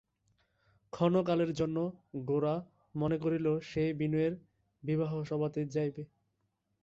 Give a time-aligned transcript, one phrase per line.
[0.93, 1.77] ক্ষণকালের জন্য
[2.25, 2.55] গোরা
[2.95, 4.33] মনে করিল সে বিনয়ের
[4.83, 6.03] বিবাহসভাতেই যাইবে।